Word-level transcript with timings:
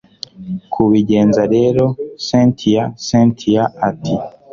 kubigenza 0.73 1.41
rero 1.55 1.85
cyntia 2.25 2.83
cyntia 3.05 3.63
ati 3.89 4.15